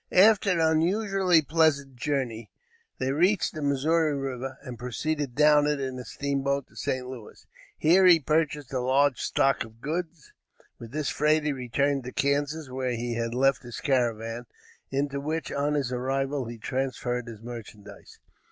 [0.11, 2.49] After an unusually pleasant journey,
[2.97, 7.05] he reached the Missouri River, and proceeded down it, in a steamboat, to St.
[7.05, 7.45] Louis.
[7.77, 10.33] Here he purchased a large stock of goods.
[10.79, 14.45] With this freight, he returned to Kansas, where he had left his caravan,
[14.89, 18.17] into which, on his arrival, he transferred his merchandise.